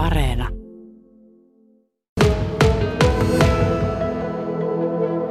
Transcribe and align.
Areena. 0.00 0.48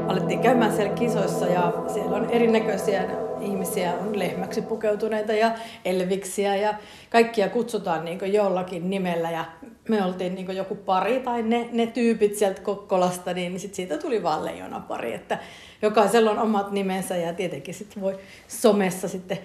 Alettiin 0.08 0.40
käymään 0.40 0.76
siellä 0.76 0.94
kisoissa 0.94 1.46
ja 1.46 1.74
siellä 1.94 2.16
on 2.16 2.30
erinäköisiä 2.30 3.04
ihmisiä, 3.42 3.94
on 3.94 4.20
lehmäksi 4.20 4.62
pukeutuneita 4.62 5.34
ja 5.34 5.52
elviksiä 5.86 6.56
ja 6.56 6.74
kaikkia 7.10 7.50
kutsutaan 7.50 8.06
niin 8.06 8.34
jollakin 8.34 8.90
nimellä 8.90 9.32
ja 9.32 9.46
me 9.90 10.04
oltiin 10.06 10.36
niin 10.36 10.56
joku 10.56 10.76
pari 10.76 11.20
tai 11.20 11.44
ne, 11.44 11.70
ne 11.72 11.88
tyypit 11.88 12.36
sieltä 12.36 12.62
Kokkolasta, 12.62 13.34
niin 13.34 13.60
sit 13.60 13.76
siitä 13.76 13.98
tuli 13.98 14.24
vaan 14.24 14.46
leijona 14.46 14.80
pari, 14.80 15.14
että 15.14 15.38
jokaisella 15.82 16.32
on 16.32 16.40
omat 16.40 16.72
nimensä 16.72 17.18
ja 17.18 17.34
tietenkin 17.34 17.74
sitten 17.74 18.04
voi 18.04 18.20
somessa 18.48 19.08
sitten 19.08 19.38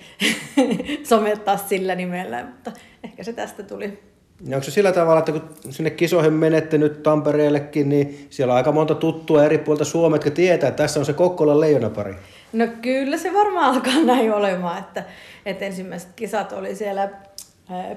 somettaa 1.09 1.57
sillä 1.57 1.95
nimellä, 1.95 2.45
mutta 2.45 2.73
ehkä 3.05 3.23
se 3.23 3.33
tästä 3.33 3.63
tuli. 3.63 4.14
Ja 4.49 4.57
onko 4.57 4.65
se 4.65 4.71
sillä 4.71 4.93
tavalla, 4.93 5.19
että 5.19 5.33
kun 5.33 5.43
sinne 5.71 5.91
kisoihin 5.91 6.33
menette 6.33 6.79
nyt 6.79 7.03
Tampereellekin, 7.03 7.89
niin 7.89 8.27
siellä 8.31 8.53
on 8.53 8.57
aika 8.57 8.73
monta 8.73 8.95
tuttua 8.95 9.45
eri 9.45 9.59
puolta 9.59 9.85
Suomea, 9.85 10.17
jotka 10.17 10.31
tietää, 10.31 10.69
että 10.69 10.83
tässä 10.83 11.01
on 11.01 11.07
se 11.07 11.13
Kokkolan 11.13 11.61
leijonapari? 11.61 12.15
No 12.53 12.67
kyllä 12.83 13.19
se 13.19 13.35
varmaan 13.35 13.75
alkaa 13.75 14.03
näin 14.15 14.33
olemaan, 14.33 14.79
että, 14.79 15.05
että 15.47 15.65
ensimmäiset 15.65 16.09
kisat 16.17 16.53
oli 16.53 16.77
siellä 16.77 17.09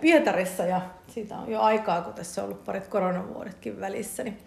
Pietarissa 0.02 0.66
ja 0.66 0.81
siitä 1.08 1.38
on 1.38 1.52
jo 1.52 1.62
aikaa, 1.62 2.02
kun 2.02 2.13
tässä 2.13 2.41
on 2.41 2.45
ollut 2.45 2.64
parit 2.64 2.88
koronavuodetkin 2.88 3.80
välissä, 3.80 4.23
niin, 4.23 4.38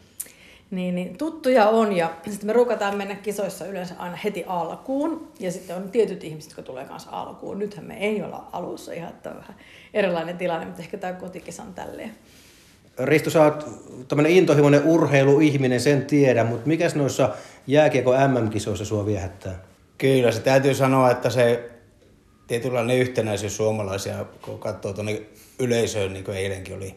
niin, 0.70 0.94
niin 0.94 1.18
tuttuja 1.18 1.68
on 1.68 1.96
ja 1.96 2.10
sitten 2.30 2.46
me 2.46 2.52
ruukataan 2.52 2.96
mennä 2.96 3.14
kisoissa 3.14 3.66
yleensä 3.66 3.94
aina 3.98 4.16
heti 4.16 4.44
alkuun 4.46 5.28
ja 5.40 5.52
sitten 5.52 5.76
on 5.76 5.90
tietyt 5.90 6.24
ihmiset, 6.24 6.50
jotka 6.50 6.62
tulee 6.62 6.84
kanssa 6.84 7.10
alkuun. 7.10 7.58
Nythän 7.58 7.84
me 7.84 7.98
ei 7.98 8.22
olla 8.22 8.48
alussa 8.52 8.92
ihan, 8.92 9.10
että 9.10 9.30
vähän 9.30 9.56
erilainen 9.94 10.38
tilanne, 10.38 10.66
mutta 10.66 10.82
ehkä 10.82 10.98
tämä 10.98 11.12
kotikisa 11.12 11.62
on 11.62 11.74
tälleen. 11.74 12.14
Risto, 12.98 13.30
sä 13.30 13.44
oot 13.44 13.66
tämmöinen 14.08 14.32
intohimoinen 14.32 14.84
urheiluihminen, 14.84 15.80
sen 15.80 16.06
tiedä, 16.06 16.44
mutta 16.44 16.68
mikäs 16.68 16.94
noissa 16.94 17.34
jääkiekko 17.66 18.12
MM-kisoissa 18.28 18.84
sua 18.84 19.06
viehättää? 19.06 19.62
Kyllä, 19.98 20.32
se 20.32 20.40
täytyy 20.40 20.74
sanoa, 20.74 21.10
että 21.10 21.30
se 21.30 21.70
tietynlainen 22.46 22.98
yhtenäisyys 22.98 23.56
suomalaisia, 23.56 24.24
kun 24.42 24.58
katsoo 24.58 24.92
tuonne 24.92 25.22
yleisöön, 25.58 26.12
niin 26.12 26.24
kuin 26.24 26.36
eilenkin 26.36 26.76
oli, 26.76 26.94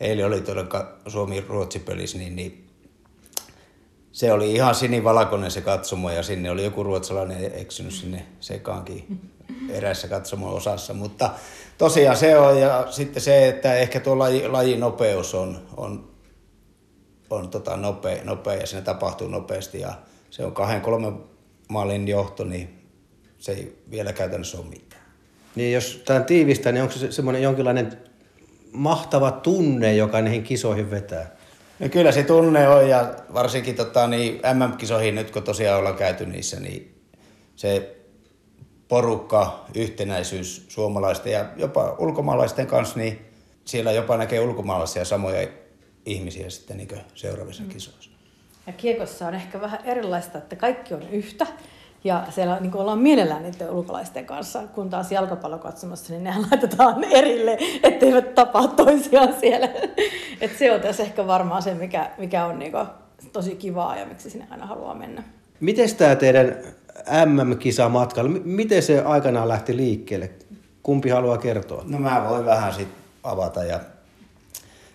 eilen 0.00 0.26
oli 0.26 0.40
tuolla 0.40 0.92
Suomi-Ruotsi-pelissä, 1.06 2.18
niin, 2.18 2.36
niin 2.36 2.71
se 4.12 4.32
oli 4.32 4.52
ihan 4.52 4.74
sinivalkoinen 4.74 5.50
se 5.50 5.60
katsomo 5.60 6.10
ja 6.10 6.22
sinne 6.22 6.50
oli 6.50 6.64
joku 6.64 6.82
ruotsalainen 6.82 7.52
eksynyt 7.54 7.92
sinne 7.92 8.26
sekaankin 8.40 9.20
erässä 9.70 10.08
katsomon 10.08 10.54
osassa, 10.54 10.94
mutta 10.94 11.30
tosiaan 11.78 12.16
se 12.16 12.38
on 12.38 12.60
ja 12.60 12.86
sitten 12.90 13.22
se, 13.22 13.48
että 13.48 13.74
ehkä 13.74 14.00
tuo 14.00 14.18
laji, 14.18 14.48
lajin 14.48 14.80
nopeus 14.80 15.34
on, 15.34 15.58
on, 15.76 16.10
on 17.30 17.48
tota 17.48 17.76
nopea, 17.76 18.24
nopea 18.24 18.54
ja 18.54 18.66
siinä 18.66 18.84
tapahtuu 18.84 19.28
nopeasti 19.28 19.80
ja 19.80 19.94
se 20.30 20.44
on 20.44 20.52
kahden 20.52 20.80
kolmen 20.80 21.16
maalin 21.68 22.08
johto, 22.08 22.44
niin 22.44 22.88
se 23.38 23.52
ei 23.52 23.82
vielä 23.90 24.12
käytännössä 24.12 24.58
ole 24.58 24.66
mitään. 24.66 25.02
Niin 25.54 25.72
jos 25.72 26.02
tämä 26.04 26.20
tiivistää, 26.20 26.72
niin 26.72 26.82
onko 26.82 26.94
se 26.94 27.12
semmoinen 27.12 27.42
jonkinlainen 27.42 27.98
mahtava 28.72 29.30
tunne, 29.30 29.94
joka 29.94 30.20
näihin 30.20 30.42
kisoihin 30.42 30.90
vetää? 30.90 31.36
No 31.82 31.88
kyllä 31.88 32.12
se 32.12 32.22
tunne 32.22 32.68
on 32.68 32.88
ja 32.88 33.14
varsinkin 33.34 33.74
tota, 33.74 34.06
niin 34.06 34.40
MM-kisoihin 34.54 35.14
nyt 35.14 35.30
kun 35.30 35.42
tosiaan 35.42 35.78
ollaan 35.78 35.96
käyty 35.96 36.26
niissä, 36.26 36.60
niin 36.60 37.02
se 37.56 37.96
porukka, 38.88 39.64
yhtenäisyys 39.74 40.64
suomalaisten 40.68 41.32
ja 41.32 41.46
jopa 41.56 41.96
ulkomaalaisten 41.98 42.66
kanssa, 42.66 42.98
niin 42.98 43.26
siellä 43.64 43.92
jopa 43.92 44.16
näkee 44.16 44.40
ulkomaalaisia 44.40 45.04
samoja 45.04 45.48
ihmisiä 46.06 46.50
sitten 46.50 46.76
niin 46.76 46.88
seuraavissa 47.14 47.62
mm. 47.62 47.68
kisoissa. 47.68 48.10
Ja 48.66 48.72
kiekossa 48.72 49.26
on 49.26 49.34
ehkä 49.34 49.60
vähän 49.60 49.80
erilaista, 49.84 50.38
että 50.38 50.56
kaikki 50.56 50.94
on 50.94 51.02
yhtä. 51.10 51.46
Ja 52.04 52.26
siellä 52.30 52.60
niin 52.60 52.76
ollaan 52.76 52.98
mielellään 52.98 53.42
niiden 53.42 53.70
ulkolaisten 53.70 54.26
kanssa, 54.26 54.62
kun 54.74 54.90
taas 54.90 55.12
jalkapallokatsomassa, 55.12 56.12
niin 56.12 56.24
nehän 56.24 56.42
laitetaan 56.50 57.04
erille, 57.20 57.58
etteivät 57.82 58.34
tapaa 58.34 58.68
toisiaan 58.68 59.34
siellä. 59.40 59.68
Et 60.40 60.58
se 60.58 60.72
on 60.72 60.80
tässä 60.80 61.02
ehkä 61.02 61.26
varmaan 61.26 61.62
se, 61.62 61.74
mikä, 61.74 62.10
mikä 62.18 62.46
on 62.46 62.58
niin 62.58 62.72
tosi 63.32 63.56
kivaa 63.56 63.96
ja 63.96 64.06
miksi 64.06 64.30
sinne 64.30 64.46
aina 64.50 64.66
haluaa 64.66 64.94
mennä. 64.94 65.22
Miten 65.60 65.96
tämä 65.96 66.16
teidän 66.16 66.56
MM-kisamatkalla, 67.26 68.30
miten 68.44 68.82
se 68.82 69.00
aikanaan 69.00 69.48
lähti 69.48 69.76
liikkeelle? 69.76 70.30
Kumpi 70.82 71.10
haluaa 71.10 71.38
kertoa? 71.38 71.82
No 71.86 71.98
mä 71.98 72.26
voin 72.28 72.44
vähän 72.44 72.74
sitten 72.74 72.98
avata. 73.22 73.64
Ja... 73.64 73.80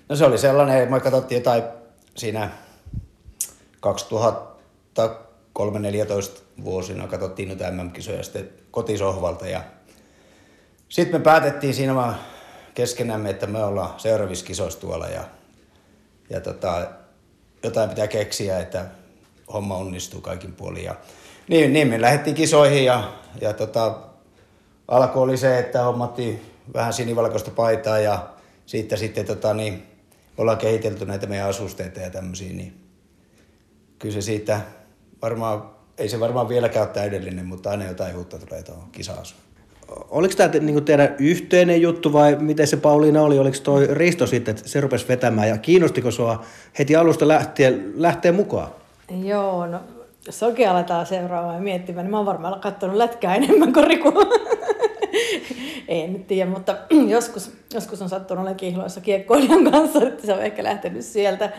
No 0.10 0.16
se 0.16 0.26
oli 0.26 0.38
sellainen, 0.38 0.92
me 0.92 1.00
katsottiin 1.00 1.40
jotain 1.40 1.64
siinä 2.16 2.50
2013 5.58 6.42
vuosina, 6.64 7.08
katsottiin 7.08 7.48
noita 7.48 7.72
MM-kisoja 7.72 8.24
sitten 8.24 8.50
kotisohvalta 8.72 9.48
ja 9.48 9.62
sitten 10.90 11.22
me 11.22 11.24
päätettiin 11.24 11.74
siinä 11.74 11.96
vaan 11.96 12.16
keskenämme, 12.74 13.30
että 13.30 13.48
me 13.48 13.64
ollaan 13.64 14.00
seuraavissa 14.00 14.46
kisoissa 14.46 14.80
tuolla 14.80 15.08
ja, 15.08 15.24
ja 16.30 16.42
tota, 16.42 16.88
jotain 17.64 17.90
pitää 17.90 18.08
keksiä, 18.08 18.60
että 18.60 18.86
homma 19.54 19.78
onnistuu 19.78 20.22
kaikin 20.22 20.54
puolin. 20.54 20.84
Ja 20.84 20.96
niin, 21.48 21.74
niin 21.74 21.88
me 21.88 22.02
lähdettiin 22.02 22.36
kisoihin 22.36 22.86
ja, 22.86 23.14
ja 23.42 23.54
tota, 23.54 23.98
alku 24.88 25.22
oli 25.22 25.38
se, 25.38 25.60
että 25.60 25.84
hommattiin 25.84 26.42
vähän 26.74 26.94
sinivalkoista 26.94 27.52
paitaa 27.52 28.00
ja 28.00 28.28
siitä 28.66 28.96
sitten 28.96 29.26
tota, 29.26 29.54
niin, 29.54 29.88
ollaan 30.38 30.58
kehitelty 30.58 31.06
näitä 31.06 31.28
meidän 31.28 31.50
asusteita 31.50 32.00
ja 32.00 32.10
tämmöisiä, 32.10 32.54
niin 32.54 32.84
kyllä 34.00 34.14
se 34.14 34.22
siitä 34.22 34.62
varmaan, 35.22 35.70
ei 35.98 36.10
se 36.10 36.20
varmaan 36.20 36.50
vieläkään 36.50 36.86
ole 36.86 36.94
täydellinen, 36.94 37.46
mutta 37.46 37.70
aina 37.70 37.86
jotain 37.86 38.18
uutta 38.18 38.40
tulee 38.40 38.64
tuohon 38.64 38.92
kisaan. 38.92 39.26
Oliko 40.10 40.34
tämä 40.38 40.50
niin 40.60 40.86
teidän 40.86 41.16
yhteinen 41.20 41.82
juttu 41.82 42.14
vai 42.14 42.36
miten 42.40 42.68
se 42.68 42.78
Pauliina 42.78 43.22
oli? 43.22 43.40
Oliko 43.40 43.58
toi 43.64 43.88
Risto 43.92 44.28
sitten, 44.28 44.56
että 44.56 44.70
se 44.70 44.82
rupesi 44.82 45.08
vetämään 45.08 45.50
ja 45.50 45.58
kiinnostiko 45.58 46.12
sua 46.12 46.46
heti 46.80 46.96
alusta 46.96 47.28
lähtien 47.28 47.94
lähteä 47.96 48.32
mukaan? 48.32 48.70
Joo, 49.24 49.68
no 49.68 49.80
jos 50.28 50.44
oikein 50.44 50.70
aletaan 50.70 51.06
seuraamaan 51.06 51.56
ja 51.56 51.62
miettimään, 51.62 52.06
niin 52.06 52.12
mä 52.12 52.18
oon 52.18 52.26
varmaan 52.26 52.60
katsonut 52.60 52.96
lätkää 52.96 53.36
enemmän 53.36 53.74
kuin 53.74 53.88
Riku. 53.88 54.14
en 55.88 56.14
nyt 56.14 56.28
tiedä, 56.28 56.50
mutta 56.50 56.78
joskus, 57.08 57.52
joskus 57.74 58.02
on 58.02 58.10
sattunut 58.10 58.42
olemaan 58.42 58.58
kihloissa 58.58 59.02
kiekkoilijan 59.02 59.72
kanssa, 59.72 60.08
että 60.08 60.26
se 60.26 60.34
on 60.34 60.42
ehkä 60.42 60.64
lähtenyt 60.64 61.06
sieltä. 61.06 61.52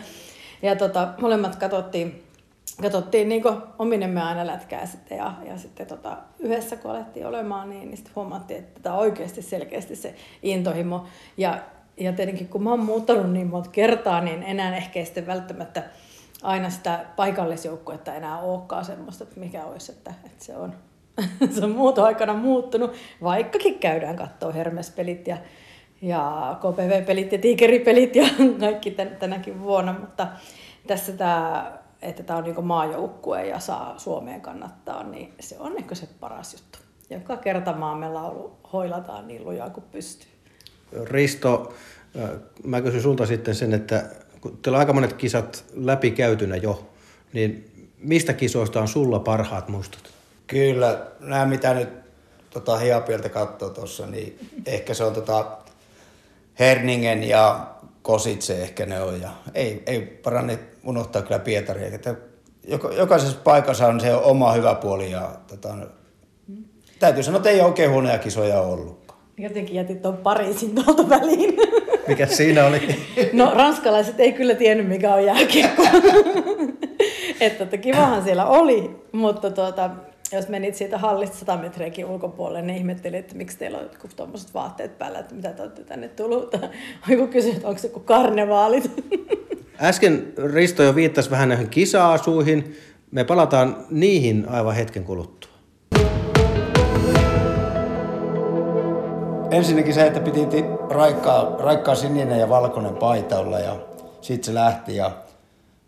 Ja 0.61 0.75
tota, 0.75 1.07
molemmat 1.21 1.55
katsottiin, 1.55 2.23
katsottiin 2.81 3.29
niin 3.29 3.43
ominemme 3.79 4.21
aina 4.21 4.47
lätkää 4.47 4.85
sitten 4.85 5.17
ja, 5.17 5.33
ja 5.45 5.57
sitten 5.57 5.87
tota, 5.87 6.17
yhdessä 6.39 6.75
kun 6.75 6.91
alettiin 6.91 7.27
olemaan, 7.27 7.69
niin, 7.69 7.87
niin 7.87 7.97
sitten 7.97 8.15
huomattiin, 8.15 8.59
että 8.59 8.79
tämä 8.81 8.95
on 8.95 9.01
oikeasti 9.01 9.41
selkeästi 9.41 9.95
se 9.95 10.15
intohimo. 10.43 11.05
Ja, 11.37 11.59
ja 11.97 12.13
tietenkin 12.13 12.47
kun 12.47 12.63
mä 12.63 12.69
oon 12.69 12.85
muuttanut 12.85 13.31
niin 13.31 13.47
monta 13.47 13.69
kertaa, 13.69 14.21
niin 14.21 14.43
enää 14.43 14.77
ehkä 14.77 15.05
sitten 15.05 15.27
välttämättä 15.27 15.83
aina 16.43 16.69
sitä 16.69 17.05
paikallisjoukkuetta 17.15 18.13
enää 18.13 18.39
olekaan 18.39 18.85
semmoista, 18.85 19.23
että 19.23 19.39
mikä 19.39 19.65
olisi, 19.65 19.91
että, 19.91 20.13
että 20.25 20.45
se 20.45 20.57
on 20.57 20.73
se 21.55 21.65
on 21.65 21.71
muuta 21.71 22.05
aikana 22.05 22.33
muuttunut, 22.33 22.93
vaikkakin 23.23 23.79
käydään 23.79 24.15
katsoa 24.15 24.51
Hermes-pelit 24.51 25.27
ja, 25.27 25.37
ja 26.01 26.55
KPV-pelit 26.59 27.31
ja 27.31 27.37
Tiikeri-pelit 27.37 28.15
ja 28.15 28.25
kaikki 28.59 28.91
tän, 28.91 29.17
tänäkin 29.19 29.61
vuonna, 29.61 29.93
mutta 29.93 30.27
tässä 30.87 31.11
tämä, 31.11 31.71
että 32.01 32.23
tämä 32.23 32.39
on 32.39 32.43
niin 32.43 32.65
maajoukkue 32.65 33.45
ja 33.47 33.59
saa 33.59 33.99
Suomeen 33.99 34.41
kannattaa, 34.41 35.03
niin 35.03 35.33
se 35.39 35.55
on 35.59 35.77
ehkä 35.77 35.95
se 35.95 36.07
paras 36.19 36.53
juttu. 36.53 36.79
Joka 37.09 37.37
kerta 37.37 37.73
maamme 37.73 38.09
laulu 38.09 38.57
hoilataan 38.73 39.27
niin 39.27 39.45
lujaa 39.45 39.69
kuin 39.69 39.83
pystyy. 39.91 40.29
Risto, 41.03 41.73
mä 42.63 42.81
kysyn 42.81 43.01
sulta 43.01 43.25
sitten 43.25 43.55
sen, 43.55 43.73
että 43.73 44.05
kun 44.41 44.57
teillä 44.61 44.75
on 44.75 44.79
aika 44.79 44.93
monet 44.93 45.13
kisat 45.13 45.65
läpikäytynä 45.73 46.55
jo, 46.55 46.89
niin 47.33 47.71
mistä 47.97 48.33
kisoista 48.33 48.81
on 48.81 48.87
sulla 48.87 49.19
parhaat 49.19 49.67
mustot? 49.67 50.13
Kyllä, 50.47 51.07
nämä 51.19 51.45
mitä 51.45 51.73
nyt 51.73 51.89
tota, 52.49 52.77
Hiapieltä 52.77 53.29
katsoo 53.29 53.69
tuossa, 53.69 54.07
niin 54.07 54.39
ehkä 54.65 54.93
se 54.93 55.03
on 55.03 55.13
tota, 55.13 55.57
Herningen 56.59 57.23
ja 57.23 57.67
Kositse 58.01 58.61
ehkä 58.61 58.85
ne 58.85 59.01
on. 59.01 59.21
Ja 59.21 59.29
ei, 59.53 59.83
ei 59.85 60.01
paranne 60.01 60.59
unohtaa 60.85 61.21
kyllä 61.21 61.39
Pietari. 61.39 61.95
Että 61.95 62.15
jokaisessa 62.97 63.37
paikassa 63.43 63.87
on 63.87 63.99
se 63.99 64.15
oma 64.15 64.51
hyvä 64.51 64.75
puoli 64.75 65.11
ja 65.11 65.31
tota, 65.47 65.75
täytyy 66.99 67.23
sanoa, 67.23 67.37
että 67.37 67.49
ei 67.49 67.61
oikein 67.61 67.91
huonoja 67.91 68.17
kisoja 68.17 68.61
ollut. 68.61 68.99
Jotenkin 69.37 69.75
jätit 69.75 70.01
tuon 70.01 70.17
Pariisin 70.17 70.75
tuolta 70.75 71.09
väliin. 71.09 71.57
Mikä 72.07 72.25
siinä 72.25 72.65
oli? 72.65 73.05
No 73.33 73.51
ranskalaiset 73.55 74.19
ei 74.19 74.33
kyllä 74.33 74.55
tiennyt, 74.55 74.87
mikä 74.87 75.13
on 75.13 75.25
jääkiekko. 75.25 75.83
että, 77.39 77.63
että 77.63 77.77
kivahan 77.77 78.23
siellä 78.23 78.45
oli, 78.45 78.95
mutta 79.11 79.51
tuota, 79.51 79.89
jos 80.31 80.47
menit 80.47 80.75
siitä 80.75 80.97
hallista 80.97 81.37
100 81.37 81.57
metriäkin 81.57 82.05
ulkopuolelle, 82.05 82.61
niin 82.61 82.77
ihmettelit, 82.77 83.19
että 83.19 83.35
miksi 83.35 83.57
teillä 83.57 83.77
on 83.77 83.83
jotkut 83.83 84.15
tuommoiset 84.15 84.53
vaatteet 84.53 84.97
päällä, 84.97 85.19
että 85.19 85.35
mitä 85.35 85.49
te 85.49 85.61
olette 85.61 85.83
tänne 85.83 86.07
tullut. 86.07 86.55
Joku 87.09 87.27
kysyi, 87.27 87.51
että 87.51 87.67
onko 87.67 87.79
se 87.79 87.89
kuin 87.89 88.05
karnevaalit. 88.05 88.91
Äsken 89.81 90.33
Risto 90.53 90.83
jo 90.83 90.95
viittasi 90.95 91.31
vähän 91.31 91.49
näihin 91.49 91.69
kisa-asuihin. 91.69 92.75
Me 93.11 93.23
palataan 93.23 93.85
niihin 93.89 94.49
aivan 94.49 94.75
hetken 94.75 95.03
kuluttua. 95.03 95.51
Ensinnäkin 99.51 99.93
se, 99.93 100.07
että 100.07 100.19
piti 100.19 100.39
raikkaa, 100.89 101.55
raikkaa 101.59 101.95
sininen 101.95 102.39
ja 102.39 102.49
valkoinen 102.49 102.95
paita 102.95 103.39
olla 103.39 103.59
ja 103.59 103.75
sitten 104.21 104.45
se 104.45 104.53
lähti. 104.53 104.95
Ja 104.95 105.11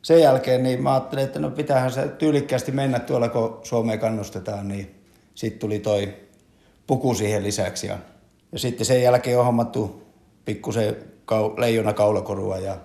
sen 0.02 0.22
jälkeen 0.22 0.64
niin 0.64 0.84
mä 0.84 0.92
ajattelin, 0.92 1.24
että 1.24 1.40
no 1.40 1.50
pitäähän 1.50 1.92
se 1.92 2.08
tyylikkäästi 2.08 2.72
mennä 2.72 3.00
tuolla, 3.00 3.30
kun 3.30 3.60
Suomeen 3.64 4.00
kannustetaan, 4.00 4.68
niin 4.68 4.96
sitten 5.36 5.60
tuli 5.60 5.80
toi 5.80 6.14
puku 6.88 7.14
siihen 7.14 7.44
lisäksi. 7.44 7.88
Ja, 7.88 7.98
ja 8.52 8.60
sitten 8.60 8.86
sen 8.86 9.02
jälkeen 9.04 9.40
on 9.40 9.46
hommattu 9.46 10.04
pikkusen 10.46 10.96
kau, 11.26 11.54
leijona 11.58 11.94
kaulakorua 11.94 12.58
ja 12.58 12.78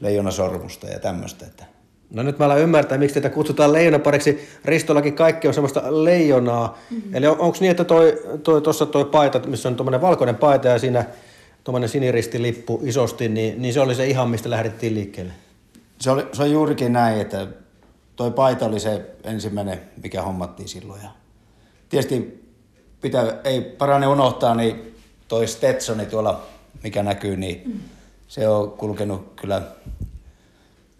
leijona 0.00 0.30
sormusta 0.30 0.86
ja 0.86 0.98
tämmöistä. 0.98 1.46
Että 1.46 1.64
No 2.10 2.22
nyt 2.22 2.38
mä 2.38 2.44
alan 2.44 2.60
ymmärtää, 2.60 2.98
miksi 2.98 3.14
teitä 3.14 3.30
kutsutaan 3.30 3.72
leijonapariksi. 3.72 4.48
Ristollakin 4.64 5.14
kaikki 5.14 5.48
on 5.48 5.54
semmoista 5.54 6.04
leijonaa. 6.04 6.78
Mm-hmm. 6.90 7.14
Eli 7.14 7.26
on, 7.26 7.38
onko 7.38 7.56
niin, 7.60 7.70
että 7.70 7.84
toi, 7.84 8.22
toi, 8.42 8.62
tuossa 8.62 8.86
toi 8.86 9.04
paita, 9.04 9.38
missä 9.38 9.68
on 9.68 9.76
tuommoinen 9.76 10.00
valkoinen 10.00 10.36
paita 10.36 10.68
ja 10.68 10.78
siinä 10.78 11.04
tuommoinen 11.64 11.88
siniristilippu 11.88 12.80
isosti, 12.84 13.28
niin, 13.28 13.62
niin 13.62 13.74
se 13.74 13.80
oli 13.80 13.94
se 13.94 14.06
ihan, 14.06 14.30
mistä 14.30 14.50
lähdettiin 14.50 14.94
liikkeelle? 14.94 15.32
Se, 16.00 16.10
oli, 16.10 16.28
se 16.32 16.42
on 16.42 16.50
juurikin 16.50 16.92
näin, 16.92 17.20
että 17.20 17.46
toi 18.16 18.30
paita 18.30 18.66
oli 18.66 18.80
se 18.80 19.16
ensimmäinen, 19.24 19.80
mikä 20.02 20.22
hommattiin 20.22 20.68
silloin. 20.68 21.02
Ja 21.02 21.10
tietysti 21.88 22.48
pitää, 23.00 23.40
ei 23.44 23.60
parane 23.60 24.06
unohtaa, 24.06 24.54
niin 24.54 24.94
toi 25.28 25.46
Stetsoni 25.46 26.06
tuolla, 26.06 26.42
mikä 26.82 27.02
näkyy, 27.02 27.36
niin 27.36 27.62
mm. 27.66 27.80
se 28.28 28.48
on 28.48 28.70
kulkenut 28.70 29.32
kyllä 29.36 29.62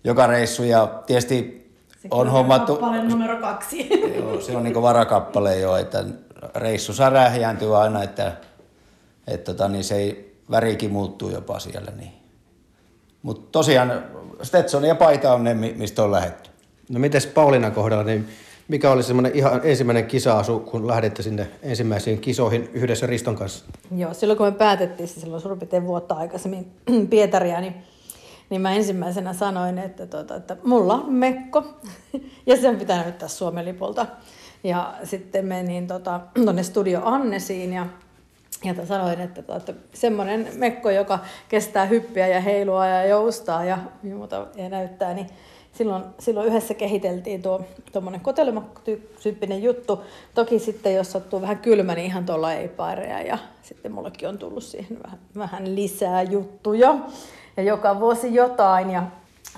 joka 0.05 0.27
reissu 0.27 0.63
ja 0.63 1.03
tietysti 1.07 1.73
Se 2.03 2.09
on 2.11 2.29
hommattu... 2.29 2.73
Kappale 2.73 3.05
numero 3.05 3.41
kaksi. 3.41 3.89
Joo, 4.19 4.41
se 4.41 4.57
on 4.57 4.65
niin 4.65 4.83
varakappale 4.83 5.59
jo, 5.59 5.77
että 5.77 6.05
reissu 6.55 6.93
saa 6.93 7.13
aina, 7.81 8.03
että, 8.03 8.37
että 9.27 9.53
tota, 9.53 9.69
niin 9.69 9.85
se 9.85 9.95
ei, 9.95 10.37
värikin 10.51 10.93
muuttuu 10.93 11.31
jopa 11.31 11.59
siellä. 11.59 11.91
Niin. 11.97 12.18
Mutta 13.23 13.49
tosiaan 13.53 14.05
Stetson 14.43 14.85
ja 14.85 14.95
paita 14.95 15.35
on 15.35 15.45
ne, 15.45 15.55
mistä 15.55 16.03
on 16.03 16.13
lähetty. 16.13 16.51
No 16.89 17.01
mites 17.01 17.27
Paulinan 17.27 17.73
kohdalla, 17.73 18.05
niin 18.05 18.29
mikä 18.69 18.91
oli 18.91 19.03
semmoinen 19.03 19.33
ihan 19.35 19.61
ensimmäinen 19.65 20.07
kisaasu, 20.07 20.61
kun 20.61 20.87
lähdette 20.87 21.23
sinne 21.23 21.49
ensimmäisiin 21.63 22.19
kisoihin 22.19 22.71
yhdessä 22.73 23.07
Riston 23.07 23.37
kanssa? 23.37 23.65
Joo, 23.97 24.15
silloin 24.15 24.37
kun 24.37 24.47
me 24.47 24.53
päätettiin, 24.53 25.09
siis 25.09 25.21
silloin 25.21 25.43
suurin 25.43 25.87
vuotta 25.87 26.15
aikaisemmin 26.15 26.73
Pietaria, 27.11 27.61
niin 27.61 27.75
niin 28.51 28.61
mä 28.61 28.73
ensimmäisenä 28.73 29.33
sanoin, 29.33 29.79
että, 29.79 30.07
tuota, 30.07 30.37
että 30.37 30.57
mulla 30.65 30.95
on 30.95 31.13
mekko 31.13 31.65
ja 32.47 32.57
sen 32.57 32.77
pitää 32.77 33.03
näyttää 33.03 33.29
Suomen 33.29 33.65
lipulta. 33.65 34.07
Ja 34.65 34.95
sitten 35.05 35.47
menin 35.47 35.87
tuonne 35.87 36.23
tota, 36.35 36.63
Studio 36.63 37.01
Annesiin 37.05 37.73
ja, 37.73 37.87
ja 38.65 38.87
sanoin, 38.87 39.21
että, 39.21 39.43
tuota, 39.43 39.71
että 39.71 39.99
semmoinen 39.99 40.49
mekko, 40.55 40.91
joka 40.91 41.19
kestää 41.49 41.85
hyppiä 41.85 42.27
ja 42.27 42.41
heilua 42.41 42.87
ja 42.87 43.05
joustaa 43.05 43.65
ja, 43.65 43.79
muuta, 44.03 44.47
ja 44.57 44.69
näyttää, 44.69 45.15
niin 45.15 45.27
silloin, 45.73 46.05
silloin 46.19 46.49
yhdessä 46.49 46.75
kehiteltiin 46.75 47.43
tuo 47.43 47.61
tuommoinen 47.93 48.21
kotelmatyyppinen 48.21 49.63
juttu. 49.63 50.03
Toki 50.35 50.59
sitten, 50.59 50.95
jos 50.95 51.13
sattuu 51.13 51.41
vähän 51.43 51.59
kylmä, 51.59 51.95
niin 51.95 52.07
ihan 52.07 52.27
tuolla 52.27 52.53
ei 52.53 52.69
paireja 52.69 53.23
ja 53.23 53.39
sitten 53.63 53.93
mullekin 53.93 54.29
on 54.29 54.39
tullut 54.39 54.63
siihen 54.63 55.03
vähän, 55.03 55.19
vähän 55.37 55.75
lisää 55.75 56.23
juttuja 56.23 56.99
ja 57.57 57.63
joka 57.63 58.01
vuosi 58.01 58.35
jotain. 58.35 58.91
Ja 58.91 59.03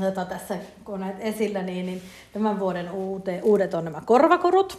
tota, 0.00 0.24
tässä 0.24 0.56
kun 0.84 1.00
näet 1.00 1.16
esillä, 1.20 1.62
niin, 1.62 1.86
niin 1.86 2.02
tämän 2.32 2.60
vuoden 2.60 2.90
uute, 2.90 3.40
uudet 3.42 3.74
on 3.74 3.84
nämä 3.84 4.02
korvakorut. 4.04 4.78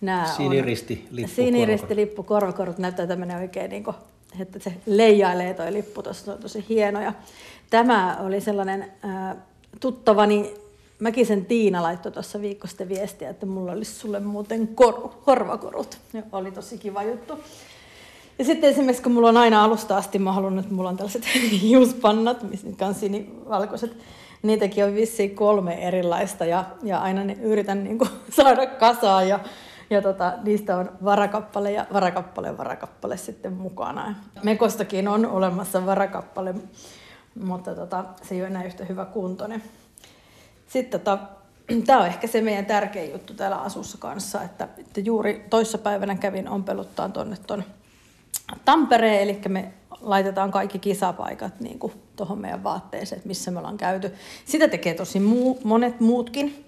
Nämä 0.00 0.26
siniristi, 0.36 1.08
lippu, 1.10 1.34
siniristi 1.34 1.96
lippu, 1.96 2.22
korvakorut 2.22 2.78
näyttää 2.78 3.06
tämmöinen 3.06 3.36
oikein, 3.36 3.70
niin 3.70 3.84
kuin, 3.84 3.96
että 4.40 4.58
se 4.58 4.72
leijailee 4.86 5.54
toi 5.54 5.72
lippu 5.72 6.02
tuossa, 6.02 6.32
on 6.32 6.38
tosi 6.38 6.64
hieno. 6.68 7.00
Ja 7.00 7.12
tämä 7.70 8.16
oli 8.20 8.40
sellainen 8.40 8.92
äh, 9.04 9.36
tuttavani 9.80 10.54
Mäkisen 10.98 11.44
Tiina 11.44 11.82
laittoi 11.82 12.12
tuossa 12.12 12.40
viikko 12.40 12.66
sitten 12.66 12.88
viestiä, 12.88 13.30
että 13.30 13.46
mulla 13.46 13.72
olisi 13.72 13.94
sulle 13.94 14.20
muuten 14.20 14.68
kor- 14.68 15.10
korvakorut. 15.24 15.98
Ja 16.12 16.22
oli 16.32 16.50
tosi 16.50 16.78
kiva 16.78 17.02
juttu. 17.02 17.38
Ja 18.38 18.44
sitten 18.44 18.70
esimerkiksi, 18.70 19.02
kun 19.02 19.12
mulla 19.12 19.28
on 19.28 19.36
aina 19.36 19.64
alusta 19.64 19.96
asti, 19.96 20.18
mä 20.18 20.32
halunnut, 20.32 20.64
että 20.64 20.74
mulla 20.74 20.88
on 20.88 20.96
tällaiset 20.96 21.24
hiuspannat, 21.62 22.42
mitkä 22.64 22.86
on 22.86 22.94
sinivalkoiset, 22.94 23.96
niitäkin 24.42 24.84
on 24.84 24.94
vissiin 24.94 25.34
kolme 25.34 25.74
erilaista 25.74 26.44
ja, 26.44 26.64
ja 26.82 26.98
aina 26.98 27.24
ne 27.24 27.36
yritän 27.42 27.84
niin 27.84 27.98
kuin, 27.98 28.10
saada 28.36 28.66
kasaan 28.66 29.28
ja, 29.28 29.40
ja 29.90 30.02
tota, 30.02 30.32
niistä 30.42 30.76
on 30.76 30.92
varakappale 31.04 31.72
ja 31.72 31.86
varakappale 31.92 32.58
varakappale 32.58 33.16
sitten 33.16 33.52
mukana. 33.52 34.14
Mekostakin 34.42 35.08
on 35.08 35.26
olemassa 35.26 35.86
varakappale, 35.86 36.54
mutta 37.44 37.74
tota, 37.74 38.04
se 38.22 38.34
ei 38.34 38.40
ole 38.40 38.48
enää 38.48 38.64
yhtä 38.64 38.84
hyvä 38.84 39.04
kuntoinen. 39.04 39.62
Sitten 40.68 41.00
tota, 41.00 41.18
tämä 41.86 42.00
on 42.00 42.06
ehkä 42.06 42.26
se 42.26 42.40
meidän 42.40 42.66
tärkein 42.66 43.12
juttu 43.12 43.34
täällä 43.34 43.56
asussa 43.56 43.98
kanssa, 43.98 44.42
että, 44.42 44.68
että 44.78 45.00
juuri 45.00 45.46
toissapäivänä 45.50 46.14
kävin 46.14 46.48
ompeluttaan 46.48 47.12
tuonne 47.12 47.36
tuon 47.46 47.64
Tampereen, 48.64 49.22
eli 49.22 49.40
me 49.48 49.72
laitetaan 50.00 50.50
kaikki 50.50 50.78
kisapaikat 50.78 51.60
niin 51.60 51.78
tuohon 52.16 52.38
meidän 52.38 52.64
vaatteeseen, 52.64 53.22
missä 53.24 53.50
me 53.50 53.58
ollaan 53.58 53.76
käyty. 53.76 54.12
Sitä 54.44 54.68
tekee 54.68 54.94
tosi 54.94 55.20
muu, 55.20 55.60
monet 55.64 56.00
muutkin. 56.00 56.64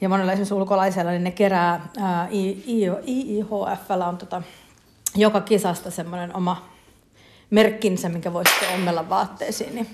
Ja 0.00 0.08
monella 0.08 0.32
esimerkiksi 0.32 0.54
ulkolaisella 0.54 1.10
niin 1.10 1.24
ne 1.24 1.30
kerää, 1.30 1.88
ää, 1.98 2.28
IIHF 2.32 3.90
on 4.08 4.18
tota, 4.18 4.42
joka 5.14 5.40
kisasta 5.40 5.90
semmoinen 5.90 6.36
oma 6.36 6.68
merkkinsä, 7.50 8.08
minkä 8.08 8.32
voi 8.32 8.46
sitten 8.46 8.74
ommella 8.74 9.08
vaatteisiin. 9.08 9.74
Niin, 9.74 9.86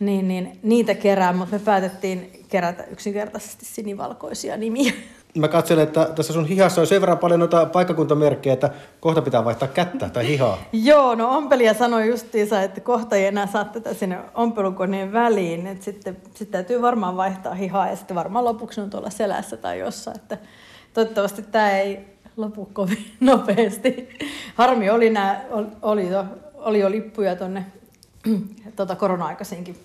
niin, 0.00 0.28
niin 0.28 0.58
niitä 0.62 0.94
kerää, 0.94 1.32
mutta 1.32 1.56
me 1.56 1.62
päätettiin 1.64 2.44
kerätä 2.48 2.84
yksinkertaisesti 2.84 3.64
sinivalkoisia 3.64 4.56
nimiä 4.56 4.92
mä 5.36 5.48
katselen, 5.48 5.84
että 5.84 6.08
tässä 6.14 6.32
sun 6.32 6.46
hihassa 6.46 6.80
on 6.80 6.86
sen 6.86 7.00
verran 7.00 7.18
paljon 7.18 7.40
noita 7.40 7.66
paikkakuntamerkkejä, 7.66 8.52
että 8.52 8.70
kohta 9.00 9.22
pitää 9.22 9.44
vaihtaa 9.44 9.68
kättä 9.68 10.08
tai 10.08 10.28
hihaa. 10.28 10.58
Joo, 10.72 11.14
no 11.14 11.36
ompelija 11.36 11.74
sanoi 11.74 12.08
justiinsa, 12.08 12.62
että 12.62 12.80
kohta 12.80 13.16
ei 13.16 13.26
enää 13.26 13.46
saa 13.46 13.64
tätä 13.64 13.94
sinne 13.94 14.18
ompelukoneen 14.34 15.12
väliin, 15.12 15.66
että 15.66 15.84
sitten, 15.84 16.16
sitten 16.24 16.52
täytyy 16.52 16.82
varmaan 16.82 17.16
vaihtaa 17.16 17.54
hihaa 17.54 17.88
ja 17.88 17.96
sitten 17.96 18.14
varmaan 18.14 18.44
lopuksi 18.44 18.80
on 18.80 18.90
tuolla 18.90 19.10
selässä 19.10 19.56
tai 19.56 19.78
jossain, 19.78 20.16
että 20.16 20.38
toivottavasti 20.94 21.42
tämä 21.42 21.70
ei 21.70 22.00
lopu 22.36 22.68
kovin 22.72 23.06
nopeasti. 23.20 24.08
Harmi 24.54 24.90
oli, 24.90 25.10
nämä, 25.10 25.40
oli, 25.82 26.08
jo, 26.08 26.24
oli 26.54 26.80
jo 26.80 26.90
lippuja 26.90 27.36
tuonne 27.36 27.66
tuota 28.76 28.96
korona-aikaisinkin 28.96 29.76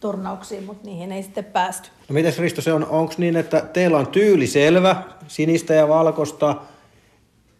turnauksiin, 0.00 0.64
mutta 0.64 0.86
niihin 0.86 1.12
ei 1.12 1.22
sitten 1.22 1.44
päästy. 1.44 1.88
No 2.08 2.14
mites 2.14 2.38
Risto, 2.38 2.62
se 2.62 2.72
on, 2.72 2.86
onko 2.86 3.14
niin, 3.18 3.36
että 3.36 3.60
teillä 3.60 3.98
on 3.98 4.06
tyyli 4.06 4.46
selvä, 4.46 5.02
sinistä 5.28 5.74
ja 5.74 5.88
valkoista, 5.88 6.56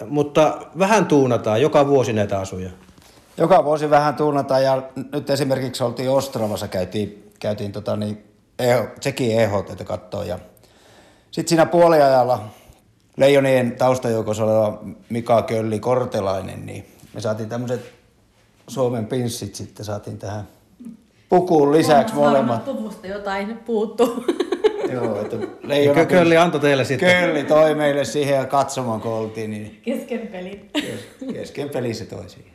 mutta 0.06 0.58
vähän 0.78 1.06
tuunataan 1.06 1.62
joka 1.62 1.86
vuosi 1.86 2.12
näitä 2.12 2.40
asuja? 2.40 2.70
Joka 3.36 3.64
vuosi 3.64 3.90
vähän 3.90 4.14
tuunataan 4.14 4.64
ja 4.64 4.82
nyt 5.12 5.30
esimerkiksi 5.30 5.84
oltiin 5.84 6.10
Ostravassa, 6.10 6.68
käytiin, 6.68 7.32
käytiin 7.40 7.72
tota 7.72 7.96
niin, 7.96 8.24
EH, 8.58 8.88
Tsekin 9.00 9.40
EHT 9.40 9.84
katsoa 9.84 10.24
ja 10.24 10.38
sitten 11.30 11.48
siinä 11.48 11.66
puoliajalla 11.66 12.44
Leijonien 13.16 13.76
taustajoukossa 13.76 14.44
oleva 14.44 14.82
Mika 15.08 15.42
Kölli 15.42 15.80
Kortelainen, 15.80 16.66
niin 16.66 16.86
me 17.14 17.20
saatiin 17.20 17.48
tämmöiset 17.48 17.92
Suomen 18.68 19.06
pinssit 19.06 19.54
sitten 19.54 19.86
saatiin 19.86 20.18
tähän 20.18 20.48
pukuun 21.30 21.72
lisäksi 21.72 22.14
molemmat. 22.14 22.64
puvusta 22.64 23.06
jotain 23.06 23.56
puuttuu. 23.56 24.24
Joo, 24.92 25.20
että 25.20 25.36
leijona... 25.62 26.04
Kölli 26.04 26.36
antoi 26.36 26.60
teille 26.60 26.84
sitten. 26.84 27.20
Kölli 27.20 27.44
toi 27.44 27.74
meille 27.74 28.04
siihen 28.04 28.36
ja 28.36 28.44
katsomaan 28.44 29.00
kun 29.00 29.12
oltiin. 29.12 29.50
Niin... 29.50 29.80
Kesken 29.84 30.26
peli. 30.26 30.70
Kesken 31.32 31.68
peli 31.68 31.94
se 31.94 32.04
toi 32.04 32.28
siihen. 32.28 32.52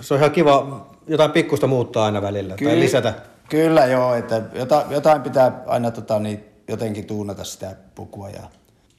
Se 0.00 0.14
on 0.14 0.20
ihan 0.20 0.30
kiva 0.30 0.86
jotain 1.06 1.30
pikkusta 1.30 1.66
muuttaa 1.66 2.04
aina 2.04 2.22
välillä 2.22 2.56
Ky- 2.56 2.64
tai 2.64 2.80
lisätä. 2.80 3.14
Kyllä 3.48 3.86
joo, 3.86 4.14
että 4.14 4.42
jotain 4.90 5.22
pitää 5.22 5.62
aina 5.66 5.90
tota, 5.90 6.18
niin, 6.18 6.44
jotenkin 6.68 7.06
tuunata 7.06 7.44
sitä 7.44 7.76
pukua 7.94 8.28
ja 8.28 8.42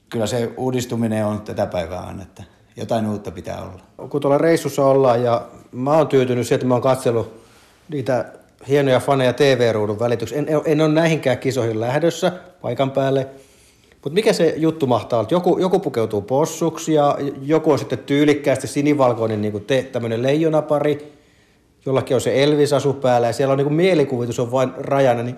kyllä 0.08 0.26
se 0.26 0.50
uudistuminen 0.56 1.26
on 1.26 1.40
tätä 1.40 1.66
päivää 1.66 2.00
aina, 2.00 2.22
että 2.22 2.42
jotain 2.76 3.06
uutta 3.06 3.30
pitää 3.30 3.62
olla. 3.62 4.08
Kun 4.08 4.20
tuolla 4.20 4.38
reissussa 4.38 4.86
ollaan 4.86 5.22
ja 5.22 5.46
mä 5.72 5.96
oon 5.96 6.08
tyytynyt 6.08 6.46
siihen, 6.46 6.56
että 6.56 6.66
mä 6.66 6.74
oon 6.74 6.82
katsellut 6.82 7.42
niitä 7.88 8.32
hienoja 8.68 9.00
faneja 9.00 9.32
TV-ruudun 9.32 9.98
välityksessä. 9.98 10.44
En, 10.52 10.60
en 10.64 10.80
ole 10.80 10.88
näihinkään 10.88 11.38
kisoihin 11.38 11.80
lähdössä 11.80 12.32
paikan 12.62 12.90
päälle, 12.90 13.26
Mutta 13.92 14.14
mikä 14.14 14.32
se 14.32 14.54
juttu 14.56 14.86
mahtaa 14.86 15.18
olla? 15.18 15.28
Joku, 15.30 15.58
joku 15.58 15.78
pukeutuu 15.78 16.22
possuksi 16.22 16.94
ja 16.94 17.18
joku 17.42 17.72
on 17.72 17.78
sitten 17.78 17.98
tyylikkäästi 17.98 18.66
sinivalkoinen 18.66 19.42
niin 19.42 19.52
kuin 19.52 19.64
te, 19.64 19.82
tämmöinen 19.82 20.22
leijonapari, 20.22 21.12
jollakin 21.86 22.14
on 22.14 22.20
se 22.20 22.42
Elvis-asu 22.42 22.92
päällä 22.92 23.26
ja 23.26 23.32
siellä 23.32 23.52
on 23.52 23.58
niin 23.58 23.66
kuin 23.66 23.74
mielikuvitus 23.74 24.38
on 24.38 24.52
vain 24.52 24.72
rajana, 24.76 25.22
niin 25.22 25.36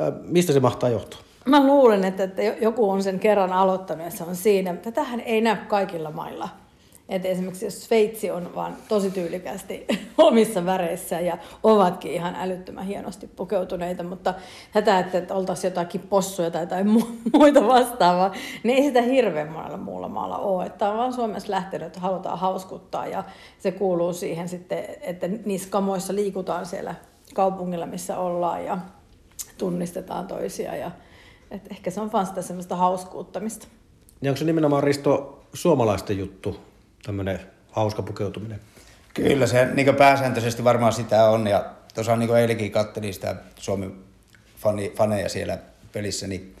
äh, 0.00 0.12
mistä 0.22 0.52
se 0.52 0.60
mahtaa 0.60 0.88
johtua? 0.88 1.20
Mä 1.46 1.66
luulen, 1.66 2.04
että, 2.04 2.24
että 2.24 2.42
joku 2.42 2.90
on 2.90 3.02
sen 3.02 3.18
kerran 3.18 3.52
aloittanut 3.52 4.04
ja 4.04 4.10
se 4.10 4.24
on 4.24 4.36
siinä. 4.36 4.74
Tätähän 4.74 5.20
ei 5.20 5.40
näy 5.40 5.56
kaikilla 5.68 6.10
mailla. 6.10 6.48
Et 7.08 7.24
esimerkiksi 7.24 7.64
jos 7.64 7.84
Sveitsi 7.84 8.30
on 8.30 8.54
vaan 8.54 8.76
tosi 8.88 9.10
tyylikästi 9.10 9.86
omissa 10.18 10.64
väreissä 10.64 11.20
ja 11.20 11.38
ovatkin 11.62 12.12
ihan 12.12 12.34
älyttömän 12.34 12.86
hienosti 12.86 13.26
pukeutuneita, 13.26 14.02
mutta 14.02 14.34
tätä, 14.72 14.98
että, 14.98 15.34
oltaisiin 15.34 15.70
jotakin 15.70 16.00
possuja 16.00 16.50
tai 16.50 16.62
jotain 16.62 16.86
muita 17.32 17.66
vastaavaa, 17.66 18.32
niin 18.62 18.78
ei 18.78 18.84
sitä 18.84 19.02
hirveän 19.02 19.52
monella 19.52 19.76
muulla 19.76 20.08
maalla 20.08 20.38
ole. 20.38 20.66
Että 20.66 20.90
on 20.90 20.98
vaan 20.98 21.12
Suomessa 21.12 21.52
lähtenyt, 21.52 21.86
että 21.86 22.00
halutaan 22.00 22.38
hauskuttaa 22.38 23.06
ja 23.06 23.24
se 23.58 23.72
kuuluu 23.72 24.12
siihen 24.12 24.48
sitten, 24.48 24.84
että 25.00 25.28
niissä 25.28 25.68
kamoissa 25.70 26.14
liikutaan 26.14 26.66
siellä 26.66 26.94
kaupungilla, 27.34 27.86
missä 27.86 28.18
ollaan 28.18 28.64
ja 28.64 28.78
tunnistetaan 29.58 30.26
toisia 30.26 30.76
ja 30.76 30.90
ehkä 31.70 31.90
se 31.90 32.00
on 32.00 32.12
vaan 32.12 32.26
sitä 32.26 32.42
semmoista 32.42 32.76
hauskuuttamista. 32.76 33.66
Ja 34.22 34.30
onko 34.30 34.38
se 34.38 34.44
nimenomaan 34.44 34.82
Risto 34.82 35.42
suomalaisten 35.52 36.18
juttu, 36.18 36.56
tämmöinen 37.06 37.40
hauska 37.70 38.02
pukeutuminen? 38.02 38.60
Kyllä 39.14 39.46
se 39.46 39.68
niin 39.74 39.94
pääsääntöisesti 39.94 40.64
varmaan 40.64 40.92
sitä 40.92 41.28
on. 41.28 41.46
Ja 41.46 41.64
tuossa 41.94 42.16
niin 42.16 42.36
eilenkin 42.36 42.72
katselin 42.72 43.14
sitä 43.14 43.36
Suomen 43.56 43.92
fani, 44.56 44.92
faneja 44.96 45.28
siellä 45.28 45.58
pelissä, 45.92 46.26
niin 46.26 46.56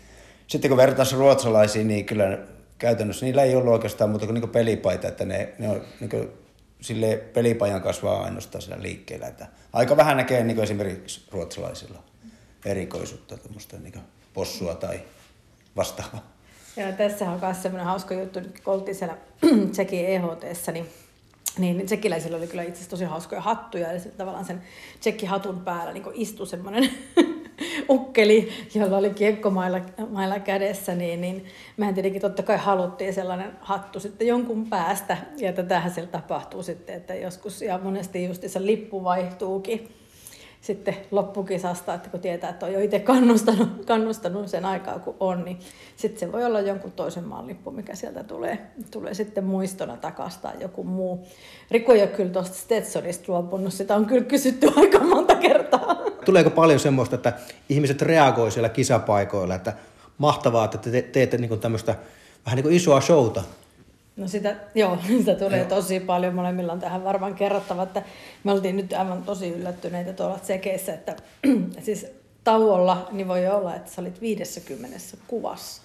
sitten 0.46 0.68
kun 0.68 0.76
vertaisi 0.76 1.16
ruotsalaisiin, 1.16 1.88
niin 1.88 2.04
kyllä 2.04 2.38
käytännössä 2.78 3.26
niillä 3.26 3.42
ei 3.42 3.54
ollut 3.54 3.72
oikeastaan 3.72 4.10
muuta 4.10 4.26
kuin, 4.26 4.34
niin 4.34 4.48
pelipaita, 4.48 5.08
että 5.08 5.24
ne, 5.24 5.52
ne 5.58 5.68
on 5.68 5.82
niin 6.00 6.28
sille 6.80 7.16
pelipajan 7.16 7.82
kasvaa 7.82 8.24
ainoastaan 8.24 8.62
siellä 8.62 8.82
liikkeellä. 8.82 9.26
Että 9.26 9.46
aika 9.72 9.96
vähän 9.96 10.16
näkee 10.16 10.44
niin 10.44 10.60
esimerkiksi 10.60 11.22
ruotsalaisilla 11.32 12.02
erikoisuutta, 12.64 13.36
tuommoista 13.36 13.76
niin 13.76 14.00
possua 14.34 14.74
tai 14.74 15.00
vastaavaa. 15.76 16.35
Joo, 16.76 16.92
tässä 16.92 17.30
on 17.30 17.40
myös 17.40 17.62
semmoinen 17.62 17.86
hauska 17.86 18.14
juttu, 18.14 18.40
kun 18.64 18.74
oltiin 18.74 18.94
siellä 18.94 19.16
Tsekin 19.72 20.06
eht 20.06 20.66
niin 20.72 20.86
niin 21.58 21.86
tsekkiläisillä 21.86 22.36
oli 22.36 22.46
kyllä 22.46 22.62
itse 22.62 22.72
asiassa 22.72 22.90
tosi 22.90 23.04
hauskoja 23.04 23.40
hattuja, 23.40 23.92
ja 23.92 24.00
tavallaan 24.16 24.44
sen 24.44 24.62
tsekkihatun 25.00 25.60
päällä 25.60 25.92
niin 25.92 26.04
istui 26.14 26.46
semmoinen 26.46 26.90
ukkeli, 27.88 28.48
jolla 28.74 28.96
oli 28.96 29.10
kiekkomailla 29.10 29.80
mailla 30.10 30.38
kädessä, 30.38 30.94
niin, 30.94 31.20
niin 31.20 31.44
mehän 31.76 31.94
tietenkin 31.94 32.22
totta 32.22 32.42
kai 32.42 32.56
haluttiin 32.56 33.14
sellainen 33.14 33.52
hattu 33.60 34.00
sitten 34.00 34.26
jonkun 34.26 34.66
päästä, 34.66 35.16
ja 35.36 35.52
tätähän 35.52 35.90
siellä 35.90 36.10
tapahtuu 36.10 36.62
sitten, 36.62 36.96
että 36.96 37.14
joskus, 37.14 37.62
ja 37.62 37.78
monesti 37.78 38.24
justissa 38.24 38.66
lippu 38.66 39.04
vaihtuukin, 39.04 39.88
sitten 40.60 40.96
loppukisasta, 41.10 41.94
että 41.94 42.08
kun 42.08 42.20
tietää, 42.20 42.50
että 42.50 42.66
on 42.66 42.72
jo 42.72 42.80
itse 42.80 42.98
kannustanut, 42.98 43.84
kannustanut 43.86 44.48
sen 44.48 44.64
aikaa 44.64 44.98
kun 44.98 45.16
on, 45.20 45.44
niin 45.44 45.58
sitten 45.96 46.20
se 46.20 46.32
voi 46.32 46.44
olla 46.44 46.60
jonkun 46.60 46.92
toisen 46.92 47.24
maan 47.24 47.46
lippu, 47.46 47.70
mikä 47.70 47.94
sieltä 47.94 48.24
tulee, 48.24 48.58
tulee 48.90 49.14
sitten 49.14 49.44
muistona 49.44 49.96
takasta 49.96 50.52
joku 50.60 50.84
muu. 50.84 51.26
Riku 51.70 51.92
ei 51.92 52.02
ole 52.02 52.08
kyllä 52.08 52.30
tuosta 52.30 52.56
Stetsonista 52.56 53.24
luopunut, 53.32 53.72
sitä 53.72 53.96
on 53.96 54.06
kyllä 54.06 54.24
kysytty 54.24 54.70
aika 54.76 54.98
monta 54.98 55.34
kertaa. 55.34 55.96
Tuleeko 56.24 56.50
paljon 56.50 56.80
semmoista, 56.80 57.14
että 57.14 57.32
ihmiset 57.68 58.02
reagoi 58.02 58.50
siellä 58.50 58.68
kisapaikoilla, 58.68 59.54
että 59.54 59.72
mahtavaa, 60.18 60.64
että 60.64 60.78
te 60.78 61.02
teette 61.02 61.38
niin 61.38 61.60
tämmöistä 61.60 61.94
vähän 62.46 62.56
niin 62.56 62.62
kuin 62.62 62.76
isoa 62.76 63.00
showta 63.00 63.42
No 64.16 64.28
sitä, 64.28 64.56
joo, 64.74 64.98
sitä 65.18 65.34
tulee 65.34 65.58
joo. 65.58 65.68
tosi 65.68 66.00
paljon. 66.00 66.34
Molemmilla 66.34 66.72
on 66.72 66.80
tähän 66.80 67.04
varmaan 67.04 67.34
kerrottava, 67.34 67.82
että 67.82 68.02
me 68.44 68.52
oltiin 68.52 68.76
nyt 68.76 68.92
aivan 68.92 69.22
tosi 69.22 69.48
yllättyneitä 69.48 70.12
tuolla 70.12 70.38
sekeissä, 70.42 70.94
että 70.94 71.16
siis 71.84 72.06
tauolla 72.44 73.08
niin 73.12 73.28
voi 73.28 73.46
olla, 73.46 73.74
että 73.74 73.90
sä 73.90 74.00
olit 74.00 74.20
50 74.20 74.98
kuvassa. 75.26 75.82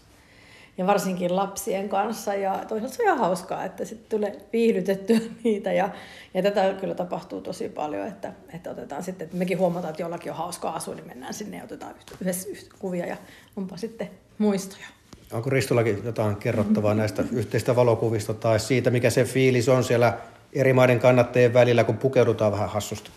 Ja 0.77 0.87
varsinkin 0.87 1.35
lapsien 1.35 1.89
kanssa. 1.89 2.33
Ja 2.35 2.65
toisaalta 2.67 2.95
se 2.95 3.03
on 3.03 3.05
ihan 3.05 3.17
hauskaa, 3.17 3.65
että 3.65 3.85
sitten 3.85 4.09
tulee 4.09 4.37
viihdytettyä 4.53 5.19
niitä. 5.43 5.73
Ja, 5.73 5.89
ja 6.33 6.43
tätä 6.43 6.73
kyllä 6.79 6.95
tapahtuu 6.95 7.41
tosi 7.41 7.69
paljon, 7.69 8.07
että, 8.07 8.33
että 8.53 8.69
otetaan 8.71 9.03
sitten, 9.03 9.25
että 9.25 9.37
mekin 9.37 9.59
huomataan, 9.59 9.89
että 9.89 10.03
jollakin 10.03 10.31
on 10.31 10.37
hauskaa 10.37 10.75
asua, 10.75 10.95
niin 10.95 11.07
mennään 11.07 11.33
sinne 11.33 11.57
ja 11.57 11.63
otetaan 11.63 11.95
yhdessä, 12.21 12.49
yhdessä 12.49 12.71
kuvia 12.79 13.05
ja 13.05 13.17
onpa 13.55 13.77
sitten 13.77 14.09
muistoja. 14.37 15.00
Onko 15.31 15.49
Ristollakin 15.49 16.01
jotain 16.03 16.35
kerrottavaa 16.35 16.93
näistä 16.93 17.23
yhteistä 17.31 17.75
valokuvista 17.75 18.33
tai 18.33 18.59
siitä, 18.59 18.89
mikä 18.89 19.09
se 19.09 19.23
fiilis 19.23 19.69
on 19.69 19.83
siellä 19.83 20.17
eri 20.53 20.73
maiden 20.73 20.99
kannattajien 20.99 21.53
välillä, 21.53 21.83
kun 21.83 21.97
pukeudutaan 21.97 22.51
vähän 22.51 22.69
hassusta? 22.69 23.09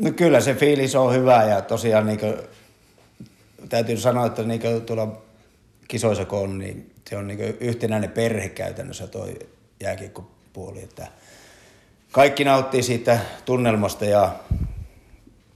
No 0.00 0.10
kyllä 0.12 0.40
se 0.40 0.54
fiilis 0.54 0.94
on 0.94 1.14
hyvä 1.14 1.44
ja 1.44 1.62
tosiaan 1.62 2.06
niin 2.06 2.18
kuin, 2.18 2.34
täytyy 3.68 3.96
sanoa, 3.96 4.26
että 4.26 4.42
niin 4.42 4.60
kuin 4.60 4.82
tuolla 4.82 5.22
kisoissa 5.88 6.24
kun 6.24 6.38
on, 6.38 6.58
niin 6.58 6.92
se 7.10 7.16
on 7.16 7.26
niin 7.26 7.40
yhtenäinen 7.60 8.10
perhe 8.10 8.48
käytännössä 8.48 9.06
toi 9.06 9.38
jääkiekkopuoli. 9.80 10.82
Että 10.82 11.06
kaikki 12.12 12.44
nauttii 12.44 12.82
siitä 12.82 13.18
tunnelmasta 13.44 14.04
ja 14.04 14.34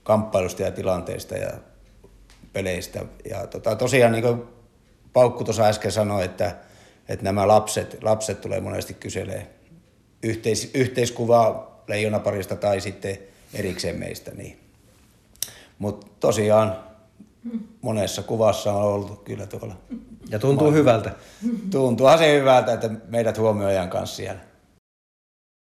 kamppailusta 0.03 0.61
ja 0.61 0.71
tilanteista 0.71 1.35
ja 1.35 1.51
peleistä. 2.53 3.05
Ja 3.29 3.47
tota, 3.47 3.75
tosiaan 3.75 4.11
niin 4.11 4.43
Paukku 5.15 5.43
tuossa 5.43 5.63
äsken 5.63 5.91
sanoi, 5.91 6.25
että, 6.25 6.55
että 7.09 7.23
nämä 7.23 7.47
lapset, 7.47 7.97
lapset 8.01 8.41
tulee 8.41 8.61
monesti 8.61 8.93
kyselee 8.93 9.47
yhteis, 10.23 10.71
yhteiskuvaa 10.73 11.83
leijonaparista 11.87 12.55
tai 12.55 12.81
sitten 12.81 13.17
erikseen 13.53 13.95
meistä. 13.95 14.31
Niin. 14.31 14.59
Mutta 15.79 16.07
tosiaan 16.19 16.75
monessa 17.81 18.23
kuvassa 18.23 18.73
on 18.73 18.83
ollut 18.83 19.23
kyllä 19.23 19.45
tuolla. 19.45 19.75
Ja 20.29 20.39
tuntuu 20.39 20.71
hyvältä. 20.71 21.11
Tuntuu 21.71 22.07
se 22.17 22.39
hyvältä, 22.39 22.73
että 22.73 22.89
meidät 23.07 23.37
huomioidaan 23.37 23.89
kanssa 23.89 24.15
siellä. 24.15 24.39